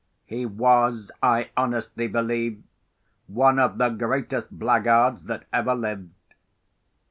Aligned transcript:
He 0.25 0.47
was, 0.47 1.11
I 1.21 1.51
honestly 1.55 2.07
believe, 2.07 2.63
one 3.27 3.59
of 3.59 3.77
the 3.77 3.89
greatest 3.89 4.49
blackguards 4.49 5.25
that 5.25 5.45
ever 5.53 5.75
lived. 5.75 6.09